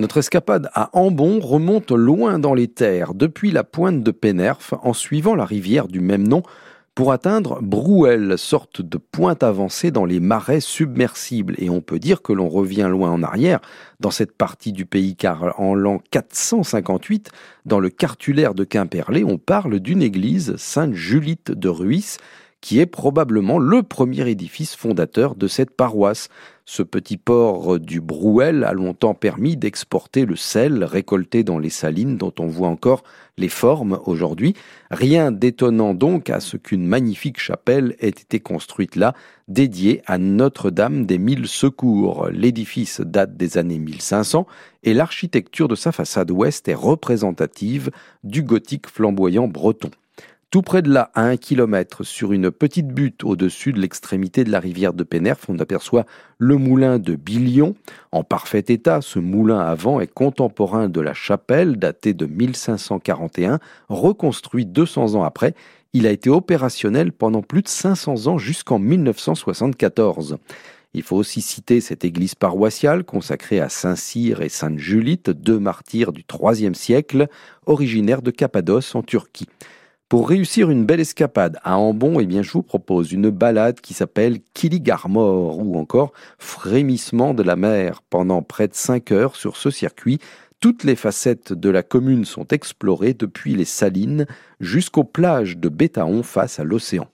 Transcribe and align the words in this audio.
Notre 0.00 0.16
escapade 0.16 0.70
à 0.72 0.88
Ambon 0.98 1.40
remonte 1.40 1.90
loin 1.90 2.38
dans 2.38 2.54
les 2.54 2.68
terres, 2.68 3.12
depuis 3.12 3.50
la 3.50 3.64
pointe 3.64 4.02
de 4.02 4.10
Pénerf, 4.10 4.72
en 4.82 4.94
suivant 4.94 5.34
la 5.34 5.44
rivière 5.44 5.88
du 5.88 6.00
même 6.00 6.26
nom, 6.26 6.42
pour 6.94 7.12
atteindre 7.12 7.60
Brouel, 7.60 8.38
sorte 8.38 8.80
de 8.80 8.96
pointe 8.96 9.42
avancée 9.42 9.90
dans 9.90 10.06
les 10.06 10.18
marais 10.18 10.60
submersibles. 10.60 11.54
Et 11.58 11.68
on 11.68 11.82
peut 11.82 11.98
dire 11.98 12.22
que 12.22 12.32
l'on 12.32 12.48
revient 12.48 12.88
loin 12.90 13.10
en 13.10 13.22
arrière 13.22 13.60
dans 14.00 14.10
cette 14.10 14.32
partie 14.32 14.72
du 14.72 14.86
pays, 14.86 15.16
car 15.16 15.60
en 15.60 15.74
l'an 15.74 16.00
458, 16.10 17.30
dans 17.66 17.78
le 17.78 17.90
cartulaire 17.90 18.54
de 18.54 18.64
Quimperlé, 18.64 19.22
on 19.22 19.36
parle 19.36 19.80
d'une 19.80 20.00
église, 20.00 20.56
Sainte-Julite 20.56 21.52
de 21.52 21.68
Ruisse, 21.68 22.16
qui 22.60 22.78
est 22.78 22.86
probablement 22.86 23.58
le 23.58 23.82
premier 23.82 24.28
édifice 24.28 24.76
fondateur 24.76 25.34
de 25.34 25.48
cette 25.48 25.70
paroisse. 25.70 26.28
Ce 26.66 26.82
petit 26.82 27.16
port 27.16 27.80
du 27.80 28.00
Brouel 28.00 28.62
a 28.64 28.72
longtemps 28.72 29.14
permis 29.14 29.56
d'exporter 29.56 30.24
le 30.24 30.36
sel 30.36 30.84
récolté 30.84 31.42
dans 31.42 31.58
les 31.58 31.70
salines 31.70 32.16
dont 32.16 32.32
on 32.38 32.46
voit 32.46 32.68
encore 32.68 33.02
les 33.38 33.48
formes 33.48 33.98
aujourd'hui. 34.04 34.54
Rien 34.90 35.32
d'étonnant 35.32 35.94
donc 35.94 36.30
à 36.30 36.38
ce 36.38 36.56
qu'une 36.56 36.86
magnifique 36.86 37.40
chapelle 37.40 37.96
ait 37.98 38.08
été 38.08 38.38
construite 38.38 38.94
là, 38.94 39.14
dédiée 39.48 40.02
à 40.06 40.18
Notre-Dame 40.18 41.06
des 41.06 41.18
Mille 41.18 41.48
Secours. 41.48 42.28
L'édifice 42.30 43.00
date 43.00 43.36
des 43.36 43.58
années 43.58 43.78
1500 43.78 44.46
et 44.84 44.94
l'architecture 44.94 45.66
de 45.66 45.74
sa 45.74 45.90
façade 45.90 46.30
ouest 46.30 46.68
est 46.68 46.74
représentative 46.74 47.90
du 48.22 48.42
gothique 48.42 48.88
flamboyant 48.88 49.48
breton. 49.48 49.90
Tout 50.50 50.62
près 50.62 50.82
de 50.82 50.92
là, 50.92 51.12
à 51.14 51.22
un 51.22 51.36
kilomètre, 51.36 52.02
sur 52.02 52.32
une 52.32 52.50
petite 52.50 52.88
butte 52.88 53.22
au-dessus 53.22 53.72
de 53.72 53.78
l'extrémité 53.78 54.42
de 54.42 54.50
la 54.50 54.58
rivière 54.58 54.92
de 54.92 55.04
Pénerf, 55.04 55.48
on 55.48 55.56
aperçoit 55.60 56.06
le 56.38 56.56
moulin 56.56 56.98
de 56.98 57.14
Billion. 57.14 57.76
En 58.10 58.24
parfait 58.24 58.64
état, 58.66 59.00
ce 59.00 59.20
moulin 59.20 59.60
à 59.60 59.76
vent 59.76 60.00
est 60.00 60.12
contemporain 60.12 60.88
de 60.88 61.00
la 61.00 61.14
chapelle, 61.14 61.76
daté 61.76 62.14
de 62.14 62.26
1541, 62.26 63.60
reconstruit 63.88 64.66
200 64.66 65.14
ans 65.14 65.22
après. 65.22 65.54
Il 65.92 66.04
a 66.04 66.10
été 66.10 66.30
opérationnel 66.30 67.12
pendant 67.12 67.42
plus 67.42 67.62
de 67.62 67.68
500 67.68 68.26
ans 68.26 68.38
jusqu'en 68.38 68.80
1974. 68.80 70.36
Il 70.94 71.04
faut 71.04 71.16
aussi 71.16 71.42
citer 71.42 71.80
cette 71.80 72.04
église 72.04 72.34
paroissiale 72.34 73.04
consacrée 73.04 73.60
à 73.60 73.68
Saint-Cyr 73.68 74.42
et 74.42 74.48
Sainte 74.48 74.80
Julite, 74.80 75.30
deux 75.30 75.60
martyrs 75.60 76.10
du 76.10 76.24
IIIe 76.28 76.74
siècle, 76.74 77.28
originaires 77.66 78.22
de 78.22 78.32
Cappadoce 78.32 78.96
en 78.96 79.04
Turquie. 79.04 79.46
Pour 80.10 80.28
réussir 80.28 80.70
une 80.70 80.86
belle 80.86 80.98
escapade 80.98 81.60
à 81.62 81.78
Ambon, 81.78 82.18
eh 82.18 82.26
bien, 82.26 82.42
je 82.42 82.50
vous 82.50 82.64
propose 82.64 83.12
une 83.12 83.30
balade 83.30 83.80
qui 83.80 83.94
s'appelle 83.94 84.40
Kiligarmor 84.54 85.60
ou 85.60 85.78
encore 85.78 86.12
Frémissement 86.36 87.32
de 87.32 87.44
la 87.44 87.54
mer. 87.54 88.02
Pendant 88.10 88.42
près 88.42 88.66
de 88.66 88.74
5 88.74 89.12
heures 89.12 89.36
sur 89.36 89.56
ce 89.56 89.70
circuit, 89.70 90.18
toutes 90.58 90.82
les 90.82 90.96
facettes 90.96 91.52
de 91.52 91.70
la 91.70 91.84
commune 91.84 92.24
sont 92.24 92.48
explorées 92.48 93.14
depuis 93.14 93.54
les 93.54 93.64
salines 93.64 94.26
jusqu'aux 94.58 95.04
plages 95.04 95.58
de 95.58 95.68
Bétaon 95.68 96.24
face 96.24 96.58
à 96.58 96.64
l'océan. 96.64 97.06